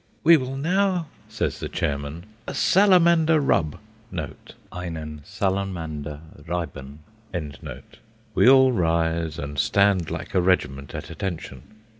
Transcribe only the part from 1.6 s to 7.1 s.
chairman, "a Salamander rub" ("Einen Salamander reiben").